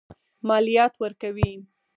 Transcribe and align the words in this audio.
مالیات 0.47 0.93
ورکوي. 1.03 1.51